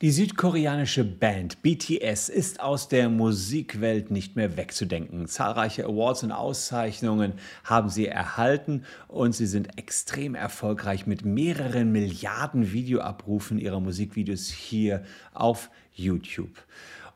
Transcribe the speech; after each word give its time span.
Die 0.00 0.12
südkoreanische 0.12 1.02
Band 1.02 1.60
BTS 1.62 2.28
ist 2.28 2.60
aus 2.60 2.86
der 2.86 3.08
Musikwelt 3.08 4.12
nicht 4.12 4.36
mehr 4.36 4.56
wegzudenken. 4.56 5.26
Zahlreiche 5.26 5.86
Awards 5.86 6.22
und 6.22 6.30
Auszeichnungen 6.30 7.32
haben 7.64 7.88
sie 7.88 8.06
erhalten 8.06 8.84
und 9.08 9.34
sie 9.34 9.48
sind 9.48 9.76
extrem 9.76 10.36
erfolgreich 10.36 11.08
mit 11.08 11.24
mehreren 11.24 11.90
Milliarden 11.90 12.72
Videoabrufen 12.72 13.58
ihrer 13.58 13.80
Musikvideos 13.80 14.46
hier 14.46 15.02
auf 15.34 15.68
YouTube. 15.92 16.64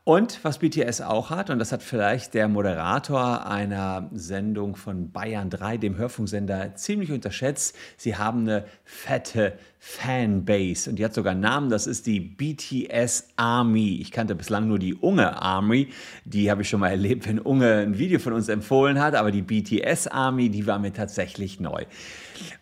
Und 0.05 0.43
was 0.43 0.57
BTS 0.57 0.99
auch 0.99 1.29
hat, 1.29 1.49
und 1.49 1.59
das 1.59 1.71
hat 1.71 1.81
vielleicht 1.81 2.33
der 2.33 2.49
Moderator 2.49 3.47
einer 3.47 4.09
Sendung 4.13 4.75
von 4.75 5.11
Bayern 5.13 5.49
3, 5.49 5.77
dem 5.77 5.95
Hörfunksender, 5.95 6.75
ziemlich 6.75 7.09
unterschätzt, 7.09 7.73
sie 7.95 8.17
haben 8.17 8.41
eine 8.41 8.65
fette 8.83 9.53
Fanbase 9.79 10.89
und 10.89 10.97
die 10.97 11.05
hat 11.05 11.13
sogar 11.13 11.31
einen 11.31 11.39
Namen, 11.39 11.69
das 11.69 11.87
ist 11.87 12.05
die 12.05 12.19
BTS 12.19 13.29
Army. 13.37 13.99
Ich 14.01 14.11
kannte 14.11 14.35
bislang 14.35 14.67
nur 14.67 14.77
die 14.77 14.93
Unge 14.93 15.41
Army, 15.41 15.87
die 16.25 16.51
habe 16.51 16.63
ich 16.63 16.69
schon 16.69 16.81
mal 16.81 16.89
erlebt, 16.89 17.25
wenn 17.25 17.39
Unge 17.39 17.77
ein 17.77 17.97
Video 17.97 18.19
von 18.19 18.33
uns 18.33 18.49
empfohlen 18.49 18.99
hat, 18.99 19.15
aber 19.15 19.31
die 19.31 19.41
BTS 19.41 20.07
Army, 20.07 20.49
die 20.49 20.67
war 20.67 20.79
mir 20.79 20.91
tatsächlich 20.91 21.61
neu. 21.61 21.85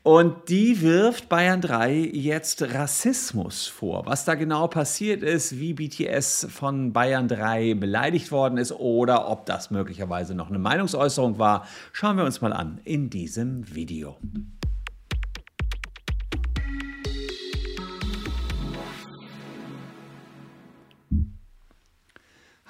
Und 0.03 0.49
die 0.49 0.81
wirft 0.81 1.29
Bayern 1.29 1.61
3 1.61 1.93
jetzt 2.13 2.61
Rassismus 2.73 3.67
vor. 3.67 4.05
Was 4.05 4.25
da 4.25 4.35
genau 4.35 4.67
passiert 4.67 5.23
ist, 5.23 5.59
wie 5.59 5.73
BTS 5.73 6.47
von 6.49 6.93
Bayern 6.93 7.27
3 7.27 7.75
beleidigt 7.75 8.31
worden 8.31 8.57
ist 8.57 8.71
oder 8.71 9.29
ob 9.29 9.45
das 9.45 9.71
möglicherweise 9.71 10.35
noch 10.35 10.49
eine 10.49 10.59
Meinungsäußerung 10.59 11.37
war, 11.37 11.67
schauen 11.93 12.17
wir 12.17 12.23
uns 12.23 12.41
mal 12.41 12.53
an 12.53 12.79
in 12.83 13.09
diesem 13.09 13.73
Video. 13.73 14.17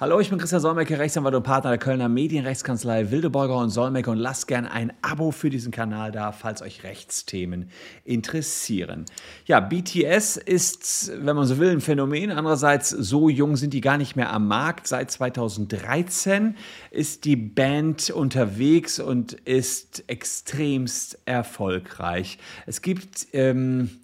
Hallo, 0.02 0.18
ich 0.18 0.30
bin 0.30 0.38
Christian 0.40 0.60
Solmecke, 0.60 0.98
Rechtsanwalt 0.98 1.36
und 1.36 1.44
Partner 1.44 1.70
der 1.70 1.78
Kölner 1.78 2.08
Medienrechtskanzlei 2.08 3.12
Wildeborger 3.12 3.56
und 3.58 3.70
Solmecke 3.70 4.10
und 4.10 4.18
lasst 4.18 4.48
gern 4.48 4.66
ein 4.66 4.92
Abo 5.00 5.30
für 5.30 5.48
diesen 5.48 5.70
Kanal 5.70 6.10
da, 6.10 6.32
falls 6.32 6.60
euch 6.60 6.82
Rechtsthemen 6.82 7.70
interessieren. 8.04 9.04
Ja, 9.46 9.60
BTS 9.60 10.38
ist, 10.38 11.12
wenn 11.24 11.36
man 11.36 11.46
so 11.46 11.58
will, 11.58 11.70
ein 11.70 11.80
Phänomen. 11.80 12.32
Andererseits, 12.32 12.90
so 12.90 13.28
jung 13.28 13.54
sind 13.54 13.74
die 13.74 13.80
gar 13.80 13.96
nicht 13.96 14.16
mehr 14.16 14.32
am 14.32 14.48
Markt. 14.48 14.88
Seit 14.88 15.08
2013 15.12 16.56
ist 16.90 17.24
die 17.24 17.36
Band 17.36 18.10
unterwegs 18.10 18.98
und 18.98 19.34
ist 19.34 20.02
extremst 20.08 21.20
erfolgreich. 21.26 22.38
Es 22.66 22.82
gibt... 22.82 23.28
Ähm, 23.34 24.00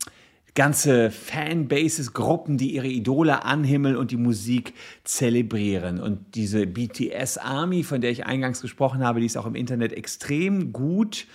ganze 0.59 1.13
Fanbases, 1.13 2.15
Gruppen, 2.15 2.59
die 2.59 2.75
ihre 2.75 2.89
Idole 2.89 3.45
anhimmeln 3.45 3.95
und 3.95 4.11
die 4.11 4.17
Musik 4.17 4.75
zelebrieren. 5.05 6.01
Und 6.01 6.35
diese 6.35 6.67
BTS 6.67 7.39
Army, 7.39 7.85
von 7.85 8.01
der 8.01 8.11
ich 8.11 8.27
eingangs 8.27 8.61
gesprochen 8.61 9.05
habe, 9.05 9.21
die 9.21 9.27
ist 9.27 9.37
auch 9.37 9.47
im 9.47 9.55
Internet 9.55 9.93
extrem 9.93 10.73
gut 10.73 11.29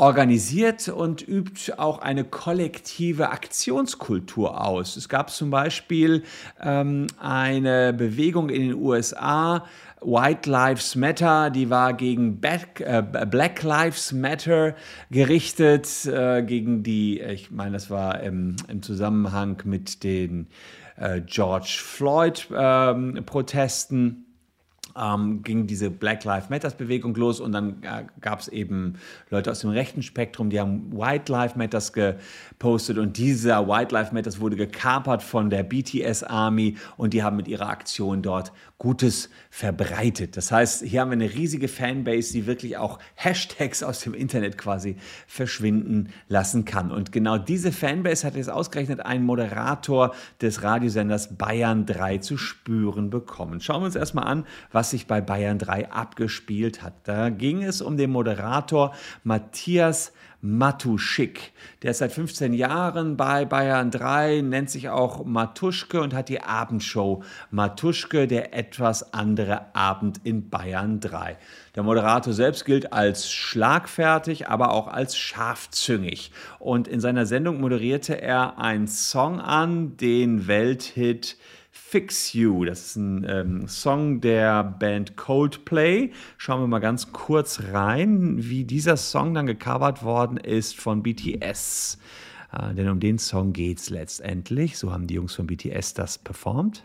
organisiert 0.00 0.88
und 0.88 1.28
übt 1.28 1.78
auch 1.78 1.98
eine 1.98 2.24
kollektive 2.24 3.28
Aktionskultur 3.28 4.66
aus. 4.66 4.96
Es 4.96 5.10
gab 5.10 5.28
zum 5.30 5.50
Beispiel 5.50 6.22
ähm, 6.58 7.06
eine 7.18 7.92
Bewegung 7.92 8.48
in 8.48 8.62
den 8.62 8.74
USA, 8.74 9.66
White 10.00 10.48
Lives 10.48 10.96
Matter, 10.96 11.50
die 11.50 11.68
war 11.68 11.92
gegen 11.92 12.40
Black, 12.40 12.80
äh, 12.80 13.02
Black 13.02 13.62
Lives 13.62 14.12
Matter 14.12 14.74
gerichtet, 15.10 16.06
äh, 16.06 16.42
gegen 16.44 16.82
die, 16.82 17.20
ich 17.20 17.50
meine, 17.50 17.72
das 17.72 17.90
war 17.90 18.20
im, 18.20 18.56
im 18.68 18.80
Zusammenhang 18.80 19.60
mit 19.66 20.02
den 20.02 20.46
äh, 20.96 21.20
George 21.20 21.76
Floyd-Protesten. 21.78 24.29
Ähm, 24.96 25.42
ging 25.42 25.66
diese 25.66 25.90
Black 25.90 26.24
Lives 26.24 26.50
Matters 26.50 26.74
Bewegung 26.76 27.14
los 27.14 27.40
und 27.40 27.52
dann 27.52 27.82
äh, 27.82 28.04
gab 28.20 28.40
es 28.40 28.48
eben 28.48 28.94
Leute 29.30 29.50
aus 29.50 29.60
dem 29.60 29.70
rechten 29.70 30.02
Spektrum, 30.02 30.50
die 30.50 30.60
haben 30.60 30.92
White 30.92 31.30
Lives 31.30 31.56
Matters 31.56 31.92
gepostet 31.92 32.98
und 32.98 33.16
dieser 33.16 33.68
White 33.68 33.94
Lives 33.94 34.12
Matters 34.12 34.40
wurde 34.40 34.56
gekapert 34.56 35.22
von 35.22 35.50
der 35.50 35.62
BTS 35.62 36.22
Army 36.22 36.76
und 36.96 37.14
die 37.14 37.22
haben 37.22 37.36
mit 37.36 37.48
ihrer 37.48 37.68
Aktion 37.68 38.22
dort 38.22 38.52
Gutes 38.80 39.28
verbreitet. 39.50 40.38
Das 40.38 40.50
heißt, 40.50 40.84
hier 40.84 41.02
haben 41.02 41.10
wir 41.10 41.12
eine 41.12 41.34
riesige 41.34 41.68
Fanbase, 41.68 42.32
die 42.32 42.46
wirklich 42.46 42.78
auch 42.78 42.98
Hashtags 43.14 43.82
aus 43.82 44.00
dem 44.00 44.14
Internet 44.14 44.56
quasi 44.56 44.96
verschwinden 45.26 46.08
lassen 46.28 46.64
kann. 46.64 46.90
Und 46.90 47.12
genau 47.12 47.36
diese 47.36 47.72
Fanbase 47.72 48.26
hat 48.26 48.36
jetzt 48.36 48.48
ausgerechnet 48.48 49.00
ein 49.04 49.22
Moderator 49.22 50.14
des 50.40 50.62
Radiosenders 50.62 51.36
Bayern 51.36 51.84
3 51.84 52.18
zu 52.18 52.38
spüren 52.38 53.10
bekommen. 53.10 53.60
Schauen 53.60 53.82
wir 53.82 53.86
uns 53.86 53.96
erstmal 53.96 54.26
an, 54.26 54.46
was 54.72 54.79
sich 54.88 55.06
bei 55.06 55.20
Bayern 55.20 55.58
3 55.58 55.90
abgespielt 55.90 56.82
hat. 56.82 56.94
Da 57.04 57.28
ging 57.28 57.62
es 57.62 57.82
um 57.82 57.98
den 57.98 58.10
Moderator 58.10 58.94
Matthias 59.24 60.12
Matuschik. 60.42 61.52
Der 61.82 61.90
ist 61.90 61.98
seit 61.98 62.12
15 62.12 62.54
Jahren 62.54 63.18
bei 63.18 63.44
Bayern 63.44 63.90
3, 63.90 64.40
nennt 64.40 64.70
sich 64.70 64.88
auch 64.88 65.24
Matuschke 65.26 66.00
und 66.00 66.14
hat 66.14 66.30
die 66.30 66.40
Abendshow 66.40 67.22
Matuschke, 67.50 68.26
der 68.26 68.54
etwas 68.54 69.12
andere 69.12 69.74
Abend 69.74 70.20
in 70.24 70.48
Bayern 70.48 71.00
3. 71.00 71.36
Der 71.74 71.82
Moderator 71.82 72.32
selbst 72.32 72.64
gilt 72.64 72.92
als 72.92 73.30
schlagfertig, 73.30 74.48
aber 74.48 74.72
auch 74.72 74.88
als 74.88 75.18
scharfzüngig. 75.18 76.32
Und 76.58 76.88
in 76.88 77.00
seiner 77.00 77.26
Sendung 77.26 77.60
moderierte 77.60 78.20
er 78.20 78.58
einen 78.58 78.88
Song 78.88 79.40
an, 79.40 79.98
den 79.98 80.48
Welthit 80.48 81.36
Fix 81.70 82.32
You. 82.34 82.64
Das 82.64 82.80
ist 82.80 82.96
ein 82.96 83.24
ähm, 83.28 83.68
Song 83.68 84.20
der 84.20 84.64
Band 84.64 85.16
Coldplay. 85.16 86.10
Schauen 86.36 86.60
wir 86.60 86.66
mal 86.66 86.80
ganz 86.80 87.12
kurz 87.12 87.62
rein, 87.72 88.36
wie 88.38 88.64
dieser 88.64 88.96
Song 88.96 89.34
dann 89.34 89.46
gecovert 89.46 90.02
worden 90.02 90.36
ist 90.36 90.76
von 90.76 91.02
BTS. 91.02 91.98
Äh, 92.52 92.74
denn 92.74 92.88
um 92.88 93.00
den 93.00 93.18
Song 93.18 93.52
geht 93.52 93.78
es 93.78 93.90
letztendlich. 93.90 94.78
So 94.78 94.92
haben 94.92 95.06
die 95.06 95.14
Jungs 95.14 95.34
von 95.34 95.46
BTS 95.46 95.94
das 95.94 96.18
performt. 96.18 96.84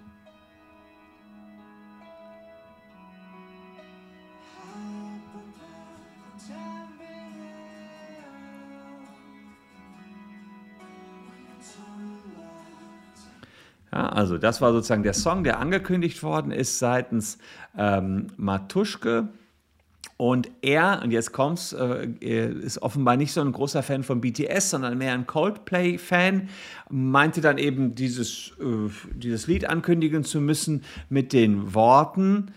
Also 14.16 14.38
das 14.38 14.62
war 14.62 14.72
sozusagen 14.72 15.04
der 15.04 15.14
Song, 15.14 15.44
der 15.44 15.60
angekündigt 15.60 16.24
worden 16.24 16.52
ist 16.52 16.80
seitens 16.80 17.38
ähm, 17.78 18.28
Matuschke. 18.38 19.28
Und 20.16 20.50
er, 20.62 21.02
und 21.04 21.12
jetzt 21.12 21.34
kommt's, 21.34 21.74
äh, 21.74 22.08
ist 22.22 22.82
offenbar 22.82 23.18
nicht 23.18 23.34
so 23.34 23.42
ein 23.42 23.52
großer 23.52 23.84
Fan 23.84 24.04
von 24.04 24.22
BTS, 24.22 24.70
sondern 24.70 24.98
mehr 24.98 25.12
ein 25.12 25.28
Coldplay-Fan, 25.28 26.48
meinte 26.90 27.42
dann 27.42 27.58
eben 27.58 27.94
dieses, 27.94 28.54
äh, 28.62 28.90
dieses 29.16 29.48
Lied 29.48 29.70
ankündigen 29.70 30.24
zu 30.24 30.40
müssen 30.40 30.86
mit 31.10 31.34
den 31.34 31.74
Worten, 31.74 32.54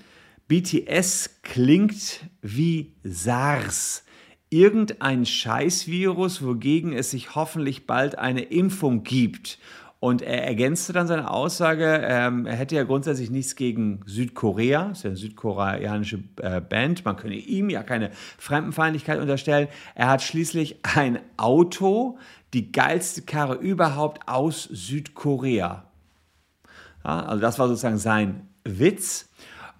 BTS 0.46 1.40
klingt 1.42 2.20
wie 2.40 2.94
SARS. 3.02 4.04
Irgendein 4.48 5.26
Scheißvirus, 5.26 6.44
wogegen 6.44 6.92
es 6.92 7.10
sich 7.10 7.34
hoffentlich 7.34 7.88
bald 7.88 8.16
eine 8.16 8.42
Impfung 8.42 9.02
gibt. 9.02 9.58
Und 10.00 10.22
er 10.22 10.44
ergänzte 10.46 10.92
dann 10.92 11.08
seine 11.08 11.28
Aussage, 11.28 12.02
ähm, 12.04 12.46
er 12.46 12.54
hätte 12.54 12.76
ja 12.76 12.84
grundsätzlich 12.84 13.30
nichts 13.30 13.56
gegen 13.56 14.00
Südkorea, 14.06 14.90
das 14.90 14.98
ist 14.98 15.04
ja 15.04 15.10
eine 15.10 15.16
südkoreanische 15.16 16.22
äh, 16.40 16.60
Band, 16.60 17.04
man 17.04 17.16
könne 17.16 17.34
ihm 17.34 17.68
ja 17.68 17.82
keine 17.82 18.10
Fremdenfeindlichkeit 18.38 19.20
unterstellen. 19.20 19.66
Er 19.96 20.08
hat 20.08 20.22
schließlich 20.22 20.76
ein 20.82 21.18
Auto, 21.36 22.16
die 22.54 22.70
geilste 22.70 23.22
Karre 23.22 23.54
überhaupt 23.54 24.28
aus 24.28 24.64
Südkorea. 24.70 25.84
Ja, 27.04 27.24
also 27.24 27.40
das 27.40 27.58
war 27.58 27.66
sozusagen 27.66 27.98
sein 27.98 28.48
Witz. 28.64 29.28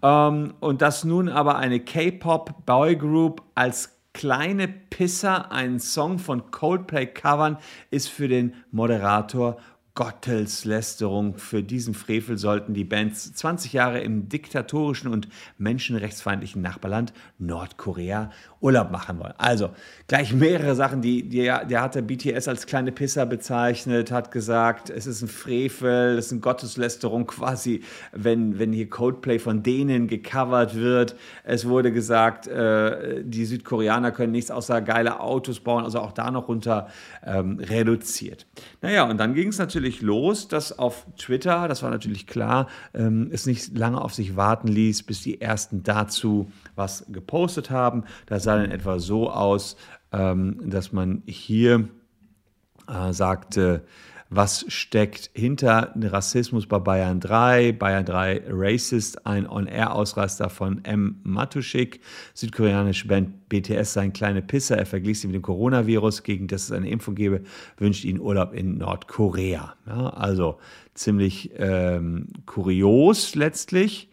Ähm, 0.03 0.55
und 0.59 0.83
dass 0.83 1.05
nun 1.05 1.29
aber 1.29 1.59
eine 1.59 1.79
K-Pop-Boygroup 1.79 3.43
als 3.55 3.99
kleine 4.15 4.67
Pisser 4.67 5.53
einen 5.53 5.79
Song 5.79 6.19
von 6.19 6.51
Coldplay 6.51 7.07
covern, 7.07 7.59
ist 7.91 8.09
für 8.09 8.27
den 8.27 8.55
Moderator 8.73 9.59
Gotteslästerung. 9.99 11.39
Für 11.39 11.61
diesen 11.61 11.93
Frevel 11.93 12.39
sollten 12.39 12.73
die 12.73 12.85
Bands 12.85 13.35
20 13.35 13.73
Jahre 13.73 13.99
im 13.99 14.29
diktatorischen 14.29 15.11
und 15.11 15.29
menschenrechtsfeindlichen 15.57 16.63
Nachbarland 16.63 17.13
Nordkorea 17.41 18.31
Urlaub 18.61 18.91
machen 18.91 19.21
wollen. 19.21 19.35
Also 19.39 19.71
gleich 20.09 20.33
mehrere 20.33 20.75
Sachen, 20.75 21.01
die, 21.01 21.29
die 21.29 21.45
der 21.45 21.81
hatte 21.81 22.03
BTS 22.03 22.49
als 22.49 22.67
kleine 22.67 22.91
Pisser 22.91 23.25
bezeichnet, 23.25 24.11
hat 24.11 24.33
gesagt, 24.33 24.91
es 24.91 25.07
ist 25.07 25.23
ein 25.23 25.29
Frevel, 25.29 26.19
es 26.19 26.27
ist 26.27 26.33
eine 26.33 26.41
Gotteslästerung 26.41 27.27
quasi, 27.27 27.83
wenn, 28.13 28.59
wenn 28.59 28.73
hier 28.73 28.91
Codeplay 28.91 29.39
von 29.39 29.63
denen 29.63 30.09
gecovert 30.09 30.75
wird. 30.75 31.15
Es 31.45 31.69
wurde 31.69 31.93
gesagt, 31.93 32.49
äh, 32.49 33.23
die 33.23 33.45
Südkoreaner 33.45 34.11
können 34.11 34.33
nichts 34.33 34.51
außer 34.51 34.81
geile 34.83 35.21
Autos 35.21 35.61
bauen, 35.61 35.85
also 35.85 36.01
auch 36.01 36.13
da 36.13 36.31
noch 36.31 36.49
runter 36.49 36.89
ähm, 37.25 37.61
reduziert. 37.61 38.47
Naja, 38.81 39.05
und 39.05 39.19
dann 39.19 39.35
ging 39.35 39.49
es 39.49 39.59
natürlich 39.59 40.03
los, 40.03 40.49
dass 40.49 40.77
auf 40.77 41.07
Twitter, 41.17 41.69
das 41.69 41.83
war 41.83 41.91
natürlich 41.91 42.27
klar, 42.27 42.67
ähm, 42.93 43.29
es 43.33 43.47
nicht 43.47 43.77
lange 43.79 44.01
auf 44.01 44.15
sich 44.15 44.37
warten 44.37 44.67
ließ, 44.69 45.05
bis 45.05 45.23
die 45.23 45.41
ersten 45.41 45.85
dazu 45.85 46.51
was 46.75 47.07
gepostet 47.09 47.71
haben. 47.71 48.05
Das 48.27 48.48
sah 48.49 48.57
dann 48.57 48.71
etwa 48.71 48.99
so 48.99 49.31
aus, 49.31 49.77
ähm, 50.11 50.59
dass 50.65 50.91
man 50.91 51.23
hier 51.27 51.91
äh, 52.89 53.13
sagte, 53.13 53.85
was 54.31 54.65
steckt 54.69 55.31
hinter 55.35 55.93
Rassismus 56.01 56.67
bei 56.67 56.79
Bayern 56.79 57.21
3? 57.21 57.73
Bayern 57.73 58.07
3 58.07 58.45
Racist, 58.49 59.27
ein 59.27 59.47
On-Air-Ausraster 59.47 60.49
von 60.49 60.83
M. 60.87 61.21
Matuschik. 61.25 62.01
Südkoreanische 62.33 63.07
Band 63.07 63.51
BTS, 63.51 63.93
sein 63.93 64.15
kleine 64.15 64.41
Pisser. 64.41 64.79
Er 64.79 64.87
verglich 64.87 65.21
sie 65.21 65.27
mit 65.27 65.35
dem 65.35 65.43
Coronavirus, 65.43 66.23
gegen 66.23 66.47
das 66.47 66.65
es 66.65 66.73
eine 66.73 66.89
Impfung 66.89 67.17
gebe, 67.17 67.43
wünscht 67.77 68.05
ihnen 68.07 68.21
Urlaub 68.21 68.55
in 68.55 68.79
Nordkorea. 68.79 69.75
Ja, 69.87 70.09
also 70.11 70.59
ziemlich 70.95 71.51
ähm, 71.59 72.29
kurios 72.47 73.35
letztlich 73.35 74.09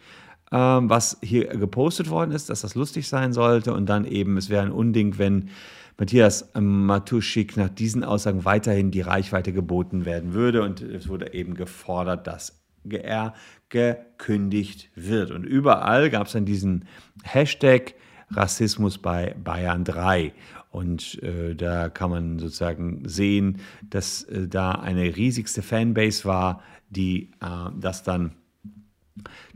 ähm, 0.55 0.89
was 0.89 1.17
hier 1.21 1.47
gepostet 1.47 2.09
worden 2.09 2.31
ist, 2.31 2.49
dass 2.49 2.61
das 2.61 2.75
lustig 2.75 3.09
sein 3.09 3.33
sollte 3.33 3.73
und 3.73 3.87
dann 3.87 4.05
eben, 4.05 4.37
es 4.37 4.49
wäre 4.49 4.63
ein 4.63 4.71
Unding, 4.71 5.17
wenn 5.17 5.49
Matthias 5.97 6.49
Matuschik 6.57 7.57
nach 7.57 7.67
diesen 7.67 8.05
Aussagen 8.05 8.45
weiterhin 8.45 8.89
die 8.89 9.01
Reichweite 9.01 9.51
geboten 9.51 10.05
werden 10.05 10.33
würde 10.33 10.63
und 10.63 10.81
es 10.81 11.09
wurde 11.09 11.33
eben 11.33 11.55
gefordert, 11.55 12.27
dass 12.27 12.61
er 12.89 13.33
gekündigt 13.67 14.89
wird. 14.95 15.31
Und 15.31 15.43
überall 15.43 16.09
gab 16.09 16.27
es 16.27 16.33
dann 16.33 16.45
diesen 16.45 16.85
Hashtag 17.23 17.95
Rassismus 18.31 18.97
bei 18.97 19.35
Bayern 19.43 19.83
3. 19.83 20.33
Und 20.71 21.21
äh, 21.23 21.55
da 21.55 21.89
kann 21.89 22.09
man 22.09 22.39
sozusagen 22.39 23.07
sehen, 23.07 23.59
dass 23.89 24.23
äh, 24.23 24.47
da 24.47 24.71
eine 24.71 25.15
riesigste 25.15 25.61
Fanbase 25.61 26.25
war, 26.25 26.61
die 26.89 27.31
äh, 27.41 27.71
das 27.79 28.03
dann 28.03 28.35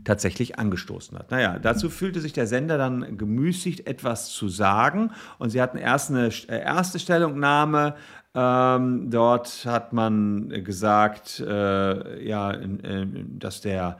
tatsächlich 0.04 0.58
angestoßen 0.58 1.18
hat. 1.18 1.32
Naja, 1.32 1.60
dazu 1.60 1.90
fühlte 1.90 2.22
sich 2.22 2.34
der 2.34 2.48
Sender 2.48 2.78
dann 2.78 3.18
gemüßigt, 3.18 3.88
etwas 3.88 4.30
zu 4.30 4.48
sagen. 4.48 5.12
Und 5.38 5.50
sie 5.50 5.62
hatten 5.62 5.78
erst 5.78 6.12
eine 6.12 6.28
äh, 6.48 6.62
erste 6.62 7.00
Stellungnahme. 7.00 7.96
Ähm, 8.34 9.10
dort 9.10 9.66
hat 9.66 9.92
man 9.92 10.50
gesagt, 10.64 11.40
äh, 11.40 12.26
ja, 12.26 12.52
äh, 12.52 13.08
dass 13.38 13.62
der 13.62 14.00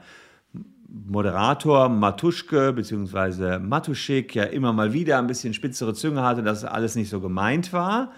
Moderator 0.88 1.88
Matuschke 1.88 2.72
bzw. 2.72 3.58
Matuschik 3.58 4.34
ja 4.34 4.44
immer 4.44 4.72
mal 4.72 4.92
wieder 4.92 5.18
ein 5.18 5.26
bisschen 5.26 5.54
spitzere 5.54 5.94
Zünge 5.94 6.22
hatte, 6.22 6.42
dass 6.42 6.64
alles 6.64 6.96
nicht 6.96 7.10
so 7.10 7.20
gemeint 7.20 7.72
war. 7.72 8.12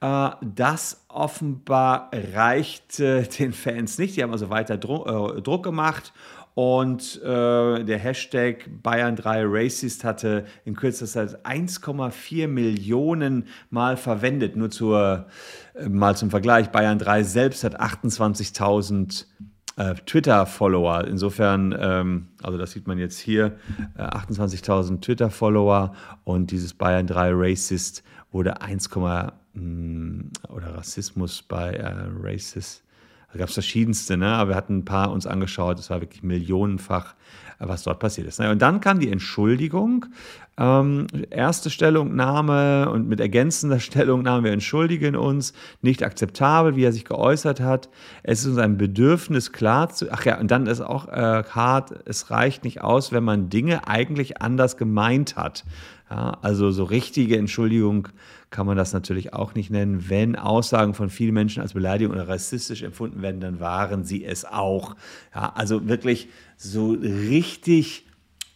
Äh, 0.00 0.30
das 0.42 1.04
offenbar 1.08 2.10
reichte 2.32 3.22
den 3.38 3.52
Fans 3.52 3.98
nicht. 3.98 4.16
Die 4.16 4.22
haben 4.22 4.32
also 4.32 4.50
weiter 4.50 4.74
äh, 4.74 5.42
Druck 5.42 5.62
gemacht 5.62 6.12
und 6.56 7.20
äh, 7.22 7.84
der 7.84 7.98
Hashtag 7.98 8.70
Bayern3 8.82 9.44
Racist 9.46 10.04
hatte 10.04 10.46
in 10.64 10.74
kürzester 10.74 11.28
Zeit 11.28 11.44
1,4 11.44 12.48
Millionen 12.48 13.44
Mal 13.68 13.98
verwendet. 13.98 14.56
Nur 14.56 14.70
zur, 14.70 15.26
äh, 15.74 15.86
mal 15.86 16.16
zum 16.16 16.30
Vergleich, 16.30 16.70
Bayern 16.70 16.98
3 16.98 17.24
selbst 17.24 17.62
hat 17.62 17.78
28.000 17.78 19.26
äh, 19.76 19.96
Twitter-Follower. 20.06 21.06
Insofern, 21.06 21.76
ähm, 21.78 22.28
also 22.42 22.56
das 22.56 22.70
sieht 22.70 22.86
man 22.86 22.96
jetzt 22.96 23.18
hier, 23.18 23.58
28.000 23.98 24.94
äh, 24.94 25.00
Twitter-Follower 25.02 25.92
und 26.24 26.52
dieses 26.52 26.72
Bayern 26.72 27.06
3 27.06 27.32
Racist 27.34 28.02
wurde 28.32 28.62
1, 28.62 28.88
mm, 28.96 30.20
oder 30.48 30.74
Rassismus 30.74 31.42
bei 31.42 31.74
äh, 31.74 32.08
Racist 32.18 32.85
da 33.36 33.40
gab 33.40 33.48
es 33.48 33.54
verschiedenste, 33.54 34.16
ne? 34.16 34.28
aber 34.28 34.50
wir 34.50 34.56
hatten 34.56 34.78
ein 34.78 34.84
paar 34.86 35.12
uns 35.12 35.26
angeschaut. 35.26 35.78
Es 35.78 35.90
war 35.90 36.00
wirklich 36.00 36.22
millionenfach, 36.22 37.14
was 37.58 37.82
dort 37.82 37.98
passiert 37.98 38.26
ist. 38.26 38.40
Und 38.40 38.62
dann 38.62 38.80
kam 38.80 38.98
die 38.98 39.10
Entschuldigung. 39.10 40.06
Ähm, 40.58 41.06
erste 41.28 41.68
Stellungnahme 41.68 42.88
und 42.90 43.08
mit 43.08 43.20
ergänzender 43.20 43.78
Stellungnahme, 43.80 44.44
wir 44.44 44.52
entschuldigen 44.52 45.14
uns, 45.14 45.52
nicht 45.82 46.02
akzeptabel, 46.02 46.76
wie 46.76 46.84
er 46.84 46.92
sich 46.92 47.04
geäußert 47.04 47.60
hat. 47.60 47.90
Es 48.22 48.40
ist 48.40 48.46
uns 48.46 48.58
ein 48.58 48.78
Bedürfnis 48.78 49.52
klar 49.52 49.90
zu, 49.90 50.10
ach 50.10 50.24
ja, 50.24 50.40
und 50.40 50.50
dann 50.50 50.66
ist 50.66 50.80
auch 50.80 51.08
äh, 51.08 51.44
hart, 51.44 51.94
es 52.06 52.30
reicht 52.30 52.64
nicht 52.64 52.80
aus, 52.80 53.12
wenn 53.12 53.24
man 53.24 53.50
Dinge 53.50 53.86
eigentlich 53.86 54.40
anders 54.40 54.78
gemeint 54.78 55.36
hat. 55.36 55.64
Ja, 56.08 56.38
also 56.40 56.70
so 56.70 56.84
richtige 56.84 57.36
Entschuldigung 57.36 58.08
kann 58.50 58.66
man 58.66 58.76
das 58.76 58.92
natürlich 58.92 59.32
auch 59.32 59.54
nicht 59.54 59.70
nennen. 59.70 60.08
Wenn 60.08 60.36
Aussagen 60.36 60.94
von 60.94 61.10
vielen 61.10 61.34
Menschen 61.34 61.62
als 61.62 61.74
Beleidigung 61.74 62.14
oder 62.14 62.28
rassistisch 62.28 62.82
empfunden 62.82 63.22
werden, 63.22 63.40
dann 63.40 63.58
waren 63.58 64.04
sie 64.04 64.24
es 64.24 64.44
auch. 64.44 64.94
Ja, 65.34 65.52
also 65.54 65.88
wirklich 65.88 66.28
so 66.56 66.92
richtig 66.92 68.06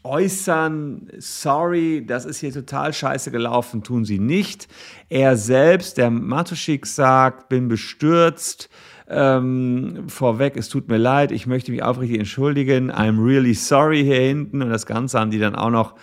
äußern, 0.03 1.09
sorry, 1.19 2.05
das 2.07 2.25
ist 2.25 2.39
hier 2.39 2.53
total 2.53 2.93
scheiße 2.93 3.31
gelaufen, 3.31 3.83
tun 3.83 4.05
sie 4.05 4.19
nicht. 4.19 4.69
Er 5.09 5.37
selbst, 5.37 5.99
der 5.99 6.11
Matuschik 6.11 6.87
sagt, 6.87 7.49
bin 7.49 7.69
bestürzt. 7.69 8.71
Ähm, 9.13 10.05
vorweg, 10.07 10.57
es 10.57 10.69
tut 10.69 10.87
mir 10.87 10.97
leid, 10.97 11.33
ich 11.33 11.49
möchte 11.49 11.73
mich 11.73 11.83
aufrichtig 11.83 12.21
entschuldigen. 12.21 12.93
I'm 12.93 13.21
really 13.21 13.55
sorry 13.55 14.05
hier 14.05 14.21
hinten. 14.21 14.63
Und 14.63 14.71
das 14.71 14.87
Ganze 14.87 15.19
haben 15.19 15.33
die 15.33 15.41
dann 15.41 15.57
auch 15.57 15.71
noch 15.71 15.97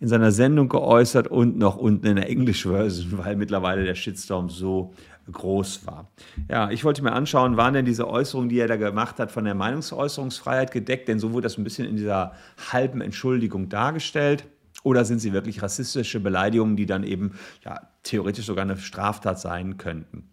in 0.00 0.08
seiner 0.08 0.32
Sendung 0.32 0.70
geäußert 0.70 1.28
und 1.28 1.58
noch 1.58 1.76
unten 1.76 2.06
in 2.06 2.16
der 2.16 2.30
English-Version, 2.30 3.18
weil 3.24 3.36
mittlerweile 3.36 3.84
der 3.84 3.94
Shitstorm 3.94 4.48
so 4.48 4.94
groß 5.30 5.86
war. 5.86 6.10
Ja, 6.48 6.70
ich 6.70 6.84
wollte 6.84 7.02
mir 7.02 7.12
anschauen, 7.12 7.58
waren 7.58 7.74
denn 7.74 7.84
diese 7.84 8.08
Äußerungen, 8.08 8.48
die 8.48 8.58
er 8.58 8.68
da 8.68 8.76
gemacht 8.76 9.18
hat, 9.18 9.30
von 9.30 9.44
der 9.44 9.54
Meinungsäußerungsfreiheit 9.54 10.70
gedeckt? 10.70 11.08
Denn 11.08 11.18
so 11.18 11.32
wurde 11.32 11.44
das 11.44 11.58
ein 11.58 11.64
bisschen 11.64 11.86
in 11.86 11.96
dieser 11.96 12.32
halben 12.72 13.02
Entschuldigung 13.02 13.68
dargestellt. 13.68 14.44
Oder 14.82 15.04
sind 15.04 15.18
sie 15.18 15.34
wirklich 15.34 15.62
rassistische 15.62 16.20
Beleidigungen, 16.20 16.76
die 16.76 16.86
dann 16.86 17.04
eben 17.04 17.32
ja, 17.62 17.80
theoretisch 18.02 18.46
sogar 18.46 18.64
eine 18.64 18.78
Straftat 18.78 19.38
sein 19.38 19.76
könnten? 19.76 20.30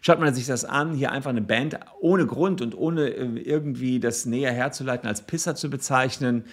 Schaut 0.00 0.20
man 0.20 0.34
sich 0.34 0.46
das 0.46 0.64
an, 0.64 0.94
hier 0.94 1.12
einfach 1.12 1.30
eine 1.30 1.42
Band 1.42 1.78
ohne 2.00 2.26
Grund 2.26 2.60
und 2.60 2.76
ohne 2.76 3.08
äh, 3.08 3.40
irgendwie 3.40 4.00
das 4.00 4.26
näher 4.26 4.52
herzuleiten 4.52 5.08
als 5.08 5.22
Pisser 5.22 5.54
zu 5.54 5.70
bezeichnen, 5.70 6.44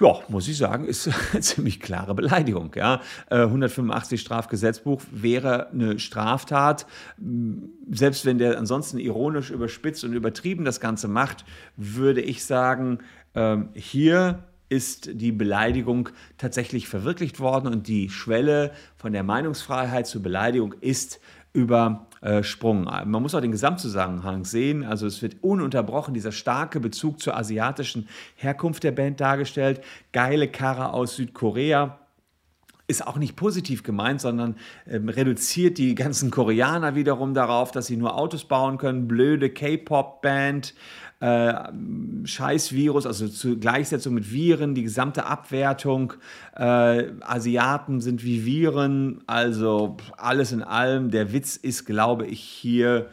ja, 0.00 0.20
muss 0.28 0.48
ich 0.48 0.56
sagen, 0.56 0.84
ist 0.84 1.08
eine 1.32 1.40
ziemlich 1.40 1.80
klare 1.80 2.14
Beleidigung. 2.14 2.72
Ja. 2.74 3.00
185 3.28 4.18
äh, 4.18 4.22
Strafgesetzbuch 4.22 5.00
wäre 5.12 5.70
eine 5.70 5.98
Straftat. 5.98 6.86
Selbst 7.90 8.26
wenn 8.26 8.38
der 8.38 8.58
ansonsten 8.58 8.98
ironisch 8.98 9.50
überspitzt 9.50 10.04
und 10.04 10.12
übertrieben 10.12 10.64
das 10.64 10.80
Ganze 10.80 11.08
macht, 11.08 11.44
würde 11.76 12.20
ich 12.20 12.44
sagen, 12.44 12.98
ähm, 13.34 13.68
hier 13.74 14.44
ist 14.68 15.10
die 15.12 15.32
Beleidigung 15.32 16.08
tatsächlich 16.38 16.88
verwirklicht 16.88 17.40
worden 17.40 17.68
und 17.68 17.88
die 17.88 18.08
Schwelle 18.08 18.72
von 18.96 19.12
der 19.12 19.22
Meinungsfreiheit 19.22 20.06
zur 20.06 20.22
Beleidigung 20.22 20.74
ist 20.80 21.20
über 21.52 22.06
Sprung. 22.42 22.84
Man 22.84 23.22
muss 23.22 23.34
auch 23.34 23.40
den 23.40 23.50
Gesamtzusammenhang 23.50 24.44
sehen. 24.44 24.84
Also 24.84 25.08
es 25.08 25.22
wird 25.22 25.42
ununterbrochen 25.42 26.14
dieser 26.14 26.30
starke 26.30 26.78
Bezug 26.78 27.20
zur 27.20 27.36
asiatischen 27.36 28.08
Herkunft 28.36 28.84
der 28.84 28.92
Band 28.92 29.20
dargestellt. 29.20 29.80
Geile 30.12 30.46
Karre 30.46 30.92
aus 30.92 31.16
Südkorea 31.16 31.98
ist 32.86 33.06
auch 33.06 33.16
nicht 33.16 33.36
positiv 33.36 33.82
gemeint, 33.82 34.20
sondern 34.20 34.56
ähm, 34.86 35.08
reduziert 35.08 35.78
die 35.78 35.94
ganzen 35.94 36.30
Koreaner 36.30 36.94
wiederum 36.94 37.34
darauf, 37.34 37.70
dass 37.70 37.86
sie 37.86 37.96
nur 37.96 38.16
Autos 38.16 38.44
bauen 38.44 38.78
können. 38.78 39.08
Blöde 39.08 39.50
K-Pop-Band, 39.50 40.74
äh, 41.20 41.54
Scheiß-Virus, 42.24 43.06
also 43.06 43.28
zur 43.28 43.56
Gleichsetzung 43.56 44.14
mit 44.14 44.32
Viren, 44.32 44.74
die 44.74 44.82
gesamte 44.82 45.26
Abwertung. 45.26 46.14
Äh, 46.56 47.12
Asiaten 47.20 48.00
sind 48.00 48.24
wie 48.24 48.44
Viren, 48.44 49.22
also 49.26 49.96
alles 50.16 50.52
in 50.52 50.62
allem. 50.62 51.10
Der 51.10 51.32
Witz 51.32 51.56
ist, 51.56 51.86
glaube 51.86 52.26
ich, 52.26 52.40
hier 52.40 53.08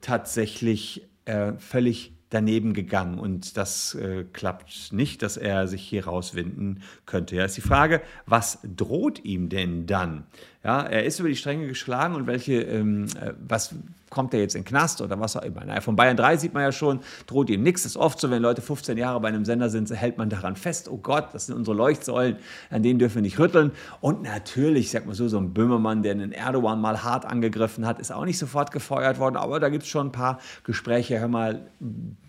tatsächlich 0.00 1.06
äh, 1.26 1.52
völlig 1.58 2.11
daneben 2.32 2.72
gegangen 2.72 3.18
und 3.18 3.56
das 3.56 3.94
äh, 3.94 4.24
klappt 4.32 4.92
nicht, 4.92 5.22
dass 5.22 5.36
er 5.36 5.68
sich 5.68 5.82
hier 5.82 6.06
rauswinden 6.06 6.82
könnte. 7.06 7.36
Ja, 7.36 7.44
ist 7.44 7.56
die 7.56 7.60
Frage, 7.60 8.00
was 8.26 8.58
droht 8.62 9.24
ihm 9.24 9.48
denn 9.48 9.86
dann? 9.86 10.24
Ja, 10.64 10.82
er 10.82 11.04
ist 11.04 11.18
über 11.18 11.28
die 11.28 11.36
Stränge 11.36 11.66
geschlagen 11.66 12.14
und 12.14 12.26
welche, 12.28 12.62
ähm, 12.62 13.06
äh, 13.20 13.32
was 13.48 13.74
kommt 14.10 14.32
er 14.34 14.40
jetzt 14.40 14.54
in 14.54 14.60
den 14.60 14.68
Knast 14.68 15.00
oder 15.00 15.18
was 15.18 15.36
auch 15.36 15.42
immer. 15.42 15.64
Naja, 15.64 15.80
von 15.80 15.96
Bayern 15.96 16.16
3 16.16 16.36
sieht 16.36 16.54
man 16.54 16.62
ja 16.62 16.70
schon, 16.70 17.00
droht 17.26 17.50
ihm 17.50 17.62
nichts. 17.62 17.82
Das 17.82 17.92
ist 17.92 17.96
oft 17.96 18.20
so, 18.20 18.30
wenn 18.30 18.42
Leute 18.42 18.60
15 18.60 18.96
Jahre 18.98 19.18
bei 19.20 19.28
einem 19.28 19.44
Sender 19.44 19.70
sind, 19.70 19.90
hält 19.90 20.18
man 20.18 20.28
daran 20.28 20.54
fest, 20.54 20.88
oh 20.88 20.98
Gott, 20.98 21.28
das 21.32 21.46
sind 21.46 21.56
unsere 21.56 21.76
Leuchtsäulen, 21.76 22.36
an 22.70 22.82
denen 22.82 22.98
dürfen 22.98 23.16
wir 23.16 23.22
nicht 23.22 23.38
rütteln. 23.38 23.72
Und 24.00 24.22
natürlich, 24.22 24.90
sag 24.90 25.06
mal 25.06 25.14
so, 25.14 25.28
so 25.28 25.38
ein 25.38 25.54
Böhmermann, 25.54 26.02
der 26.02 26.12
einen 26.12 26.32
Erdogan 26.32 26.80
mal 26.80 27.02
hart 27.02 27.24
angegriffen 27.24 27.86
hat, 27.86 27.98
ist 27.98 28.12
auch 28.12 28.24
nicht 28.24 28.38
sofort 28.38 28.70
gefeuert 28.70 29.18
worden, 29.18 29.36
aber 29.36 29.58
da 29.58 29.70
gibt 29.70 29.84
es 29.84 29.88
schon 29.88 30.08
ein 30.08 30.12
paar 30.12 30.38
Gespräche. 30.62 31.18
Hör 31.18 31.28
mal, 31.28 31.62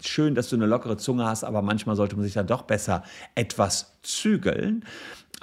schön, 0.02 0.34
dass 0.36 0.50
du 0.50 0.56
eine 0.56 0.66
lockere 0.66 0.98
Zunge 0.98 1.26
hast, 1.26 1.44
aber 1.44 1.62
manchmal 1.62 1.98
sollte 1.98 2.16
man 2.16 2.24
sich 2.24 2.34
dann 2.34 2.48
doch 2.48 2.64
besser 2.64 3.04
etwas 3.36 3.94
zügeln. 4.04 4.86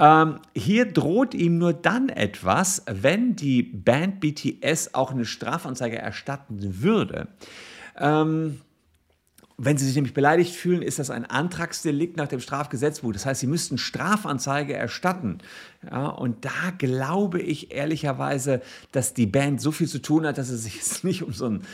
Ähm, 0.00 0.38
hier 0.54 0.87
droht 0.87 1.35
ihm 1.35 1.59
nur 1.59 1.75
dann 1.75 2.09
etwas, 2.09 2.83
wenn 2.90 3.37
die 3.37 3.62
Band 3.62 4.21
BTS 4.21 4.95
auch 4.95 5.11
eine 5.11 5.26
Strafanzeige 5.26 5.99
erstatten 5.99 6.83
würde. 6.83 7.28
Ähm, 7.99 8.62
wenn 9.59 9.76
Sie 9.76 9.85
sich 9.85 9.95
nämlich 9.95 10.14
beleidigt 10.14 10.57
fühlen, 10.57 10.80
ist 10.80 10.99
das 10.99 11.11
ein 11.11 11.26
Antragsdelikt 11.26 12.16
nach 12.16 12.28
dem 12.28 12.40
Strafgesetzbuch. 12.40 13.12
Das 13.12 13.26
heißt, 13.26 13.40
Sie 13.42 13.47
müssten 13.47 13.76
Strafanzeige 13.76 14.73
erstatten. 14.73 15.37
Ja, 15.85 16.07
und 16.07 16.47
da 16.47 16.71
glaube 16.78 17.42
ich 17.42 17.71
ehrlicherweise, 17.71 18.62
dass 18.92 19.12
die 19.12 19.26
Band 19.26 19.61
so 19.61 19.71
viel 19.71 19.87
zu 19.87 20.00
tun 20.00 20.25
hat, 20.25 20.38
dass 20.38 20.49
es 20.49 20.62
sich 20.62 20.76
jetzt 20.76 21.04
nicht 21.04 21.23
um 21.23 21.35
so 21.35 21.45
einen 21.45 21.66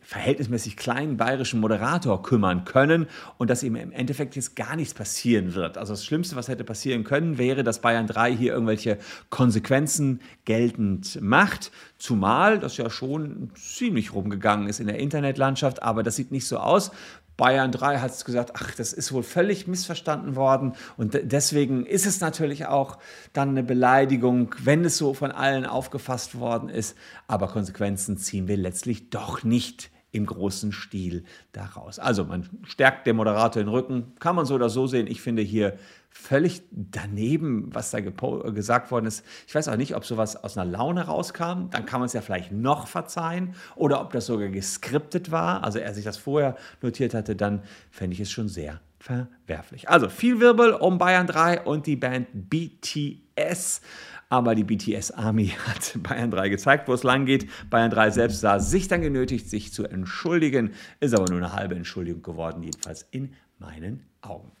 verhältnismäßig 0.00 0.76
kleinen 0.76 1.16
bayerischen 1.16 1.60
Moderator 1.60 2.22
kümmern 2.22 2.64
können 2.64 3.06
und 3.38 3.50
dass 3.50 3.62
ihm 3.62 3.76
im 3.76 3.92
Endeffekt 3.92 4.36
jetzt 4.36 4.56
gar 4.56 4.76
nichts 4.76 4.94
passieren 4.94 5.54
wird. 5.54 5.78
Also 5.78 5.92
das 5.92 6.04
Schlimmste, 6.04 6.36
was 6.36 6.48
hätte 6.48 6.64
passieren 6.64 7.04
können, 7.04 7.38
wäre, 7.38 7.64
dass 7.64 7.80
Bayern 7.80 8.06
3 8.06 8.34
hier 8.34 8.52
irgendwelche 8.52 8.98
Konsequenzen 9.30 10.20
geltend 10.44 11.20
macht, 11.20 11.72
zumal 11.98 12.58
das 12.58 12.76
ja 12.76 12.90
schon 12.90 13.50
ziemlich 13.54 14.12
rumgegangen 14.14 14.68
ist 14.68 14.80
in 14.80 14.86
der 14.86 14.98
Internetlandschaft, 14.98 15.82
aber 15.82 16.02
das 16.02 16.16
sieht 16.16 16.32
nicht 16.32 16.46
so 16.46 16.58
aus. 16.58 16.90
Bayern 17.36 17.72
3 17.72 17.98
hat 17.98 18.10
es 18.10 18.24
gesagt, 18.24 18.52
ach, 18.54 18.74
das 18.74 18.92
ist 18.92 19.12
wohl 19.12 19.22
völlig 19.22 19.66
missverstanden 19.66 20.36
worden. 20.36 20.74
Und 20.96 21.18
deswegen 21.22 21.86
ist 21.86 22.06
es 22.06 22.20
natürlich 22.20 22.66
auch 22.66 22.98
dann 23.32 23.50
eine 23.50 23.62
Beleidigung, 23.62 24.54
wenn 24.58 24.84
es 24.84 24.98
so 24.98 25.14
von 25.14 25.32
allen 25.32 25.66
aufgefasst 25.66 26.38
worden 26.38 26.68
ist. 26.68 26.96
Aber 27.26 27.48
Konsequenzen 27.48 28.16
ziehen 28.18 28.48
wir 28.48 28.56
letztlich 28.56 29.10
doch 29.10 29.42
nicht 29.42 29.90
im 30.12 30.26
großen 30.26 30.72
Stil 30.72 31.24
daraus. 31.52 31.98
Also 31.98 32.24
man 32.24 32.48
stärkt 32.64 33.06
dem 33.06 33.16
Moderator 33.16 33.62
den 33.62 33.68
Rücken, 33.68 34.12
kann 34.20 34.36
man 34.36 34.44
so 34.44 34.54
oder 34.54 34.68
so 34.68 34.86
sehen. 34.86 35.06
Ich 35.06 35.22
finde 35.22 35.42
hier 35.42 35.78
völlig 36.12 36.62
daneben, 36.70 37.74
was 37.74 37.90
da 37.90 38.00
gesagt 38.00 38.90
worden 38.90 39.06
ist. 39.06 39.24
Ich 39.46 39.54
weiß 39.54 39.68
auch 39.68 39.76
nicht, 39.76 39.96
ob 39.96 40.04
sowas 40.04 40.36
aus 40.36 40.56
einer 40.56 40.70
Laune 40.70 41.06
rauskam. 41.06 41.70
Dann 41.70 41.86
kann 41.86 42.00
man 42.00 42.06
es 42.06 42.12
ja 42.12 42.20
vielleicht 42.20 42.52
noch 42.52 42.86
verzeihen. 42.86 43.54
Oder 43.74 44.00
ob 44.00 44.12
das 44.12 44.26
sogar 44.26 44.48
geskriptet 44.48 45.30
war. 45.30 45.64
Also 45.64 45.78
er 45.78 45.94
sich 45.94 46.04
das 46.04 46.18
vorher 46.18 46.56
notiert 46.80 47.14
hatte, 47.14 47.34
dann 47.34 47.62
fände 47.90 48.14
ich 48.14 48.20
es 48.20 48.30
schon 48.30 48.48
sehr 48.48 48.80
verwerflich. 48.98 49.88
Also 49.88 50.08
viel 50.08 50.38
Wirbel 50.38 50.72
um 50.72 50.98
Bayern 50.98 51.26
3 51.26 51.62
und 51.62 51.86
die 51.86 51.96
Band 51.96 52.28
BTS. 52.32 53.80
Aber 54.28 54.54
die 54.54 54.64
BTS 54.64 55.10
Army 55.10 55.48
hat 55.66 55.94
Bayern 56.02 56.30
3 56.30 56.48
gezeigt, 56.50 56.88
wo 56.88 56.94
es 56.94 57.02
lang 57.02 57.26
geht. 57.26 57.48
Bayern 57.68 57.90
3 57.90 58.10
selbst 58.10 58.40
sah 58.40 58.60
sich 58.60 58.86
dann 58.86 59.02
genötigt, 59.02 59.50
sich 59.50 59.72
zu 59.72 59.84
entschuldigen. 59.84 60.72
Ist 61.00 61.14
aber 61.14 61.28
nur 61.28 61.38
eine 61.38 61.52
halbe 61.52 61.74
Entschuldigung 61.74 62.22
geworden, 62.22 62.62
jedenfalls 62.62 63.06
in 63.10 63.34
meinen 63.58 64.06
Augen. 64.20 64.52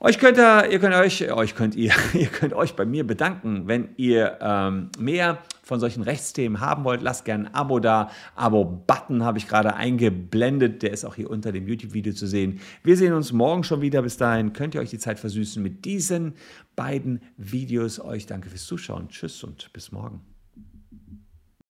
Euch 0.00 0.18
könnt 0.18 0.38
ihr, 0.38 0.70
ihr 0.70 0.78
könnt 0.78 0.94
euch, 0.94 1.32
euch 1.32 1.54
könnt 1.54 1.74
ihr, 1.76 1.92
ihr 2.14 2.26
könnt 2.26 2.52
euch 2.52 2.74
bei 2.74 2.84
mir 2.84 3.06
bedanken, 3.06 3.66
wenn 3.66 3.90
ihr 3.96 4.38
ähm, 4.40 4.90
mehr 4.98 5.38
von 5.62 5.80
solchen 5.80 6.02
Rechtsthemen 6.02 6.60
haben 6.60 6.84
wollt. 6.84 7.02
Lasst 7.02 7.24
gerne 7.24 7.46
ein 7.46 7.54
Abo 7.54 7.80
da. 7.80 8.10
Abo-Button 8.36 9.24
habe 9.24 9.38
ich 9.38 9.48
gerade 9.48 9.74
eingeblendet. 9.74 10.82
Der 10.82 10.92
ist 10.92 11.04
auch 11.04 11.14
hier 11.14 11.30
unter 11.30 11.52
dem 11.52 11.66
YouTube-Video 11.66 12.12
zu 12.12 12.26
sehen. 12.26 12.60
Wir 12.82 12.96
sehen 12.96 13.14
uns 13.14 13.32
morgen 13.32 13.64
schon 13.64 13.80
wieder. 13.80 14.02
Bis 14.02 14.16
dahin 14.16 14.52
könnt 14.52 14.74
ihr 14.74 14.80
euch 14.80 14.90
die 14.90 14.98
Zeit 14.98 15.18
versüßen 15.18 15.62
mit 15.62 15.84
diesen 15.84 16.34
beiden 16.76 17.22
Videos. 17.36 17.98
Euch 17.98 18.26
danke 18.26 18.50
fürs 18.50 18.66
Zuschauen. 18.66 19.08
Tschüss 19.08 19.42
und 19.42 19.72
bis 19.72 19.90
morgen. 19.90 20.33